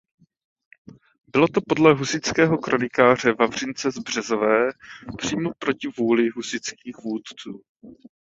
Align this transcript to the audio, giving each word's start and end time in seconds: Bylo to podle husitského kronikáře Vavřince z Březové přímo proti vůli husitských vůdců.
Bylo 1.27 1.47
to 1.47 1.61
podle 1.61 1.93
husitského 1.93 2.57
kronikáře 2.57 3.33
Vavřince 3.33 3.91
z 3.91 3.97
Březové 3.97 4.69
přímo 5.17 5.49
proti 5.59 5.87
vůli 5.97 6.29
husitských 6.29 6.97
vůdců. 7.03 7.61